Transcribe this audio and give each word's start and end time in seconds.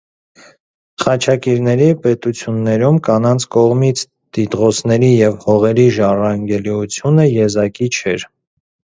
Խաչակիրների 1.01 1.89
պետություններում 2.05 2.95
կանանց 3.07 3.45
կողմից 3.55 4.01
տիտղոսների 4.37 5.09
և 5.17 5.35
հողերի 5.43 5.85
ժառանգելիությունը 5.99 7.27
եզակի 7.29 7.91
չէր։ 7.99 8.25